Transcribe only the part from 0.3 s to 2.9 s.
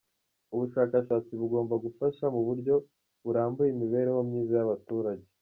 Ubushakashatsi bugomba gufasha mu buryo